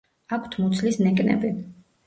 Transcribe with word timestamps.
აქვთ 0.37 0.57
მუცლის 0.61 0.99
ნეკნები. 1.09 1.55